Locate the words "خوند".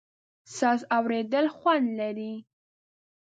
1.57-1.87